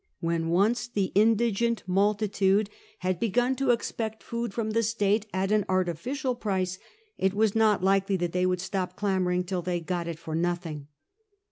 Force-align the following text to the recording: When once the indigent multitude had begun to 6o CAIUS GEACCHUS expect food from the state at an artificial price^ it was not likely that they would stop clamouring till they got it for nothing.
When 0.19 0.49
once 0.49 0.87
the 0.87 1.11
indigent 1.13 1.83
multitude 1.85 2.71
had 3.01 3.19
begun 3.19 3.55
to 3.57 3.65
6o 3.65 3.67
CAIUS 3.67 3.69
GEACCHUS 3.69 3.73
expect 3.75 4.23
food 4.23 4.51
from 4.51 4.71
the 4.71 4.81
state 4.81 5.27
at 5.31 5.51
an 5.51 5.63
artificial 5.69 6.35
price^ 6.35 6.79
it 7.19 7.35
was 7.35 7.53
not 7.53 7.83
likely 7.83 8.17
that 8.17 8.31
they 8.31 8.47
would 8.47 8.61
stop 8.61 8.95
clamouring 8.95 9.43
till 9.43 9.61
they 9.61 9.79
got 9.79 10.07
it 10.07 10.17
for 10.17 10.33
nothing. 10.33 10.87